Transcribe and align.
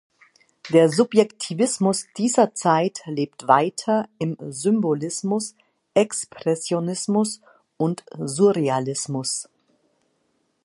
Der 0.71 0.89
Subjektivismus 0.89 2.07
dieser 2.17 2.55
Zeit 2.55 3.03
lebt 3.05 3.47
weiter 3.47 4.09
im 4.17 4.35
Symbolismus, 4.51 5.53
Expressionismus 5.93 7.39
und 7.77 8.03
Surrealismus. 8.17 9.47